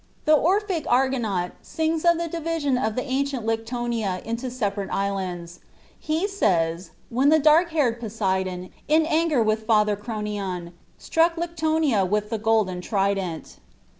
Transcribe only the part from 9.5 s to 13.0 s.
Father Kronion, struck Lyktonia with the golden